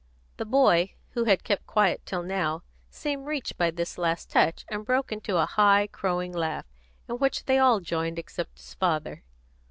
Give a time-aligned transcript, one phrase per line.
[0.37, 4.83] The boy, who had kept quiet till now, seemed reached by this last touch, and
[4.83, 6.65] broke into a high, crowing laugh,
[7.07, 9.21] in which they all joined except his father.